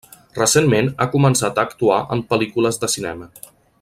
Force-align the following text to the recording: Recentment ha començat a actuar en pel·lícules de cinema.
Recentment 0.37 0.87
ha 1.03 1.07
començat 1.15 1.61
a 1.61 1.65
actuar 1.69 1.99
en 2.17 2.25
pel·lícules 2.33 2.83
de 2.85 2.91
cinema. 2.97 3.29